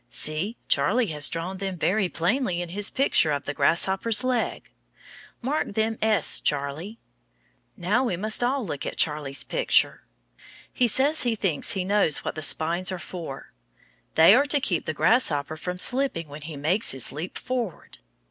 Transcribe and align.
See, 0.09 0.57
Charlie 0.67 1.11
has 1.13 1.29
drawn 1.29 1.57
them 1.59 1.77
very 1.77 2.09
plainly 2.09 2.59
in 2.59 2.69
his 2.69 2.89
picture 2.89 3.29
of 3.31 3.43
the 3.43 3.53
grasshopper's 3.53 4.23
leg. 4.23 4.71
Mark 5.43 5.73
them 5.75 5.99
s, 6.01 6.39
Charlie. 6.39 6.97
Now 7.77 8.03
we 8.05 8.17
must 8.17 8.43
all 8.43 8.65
look 8.65 8.83
at 8.83 8.97
Charlie's 8.97 9.43
picture. 9.43 10.01
He 10.73 10.87
says 10.87 11.21
he 11.21 11.35
thinks 11.35 11.73
he 11.73 11.85
knows 11.85 12.25
what 12.25 12.33
the 12.33 12.41
spines 12.41 12.91
are 12.91 12.97
for 12.97 13.53
they 14.15 14.33
are 14.33 14.47
to 14.47 14.59
keep 14.59 14.85
the 14.85 14.95
grasshopper 14.95 15.55
from 15.55 15.77
slipping 15.77 16.27
when 16.29 16.41
he 16.41 16.57
makes 16.57 16.93
his 16.93 17.11
leap 17.11 17.37
forward. 17.37 17.99